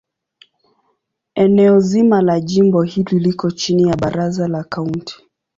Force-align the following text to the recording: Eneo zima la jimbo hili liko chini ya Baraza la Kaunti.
Eneo 1.35 1.79
zima 1.79 2.21
la 2.21 2.39
jimbo 2.39 2.81
hili 2.83 3.19
liko 3.19 3.51
chini 3.51 3.83
ya 3.83 3.95
Baraza 3.95 4.47
la 4.47 4.63
Kaunti. 4.63 5.15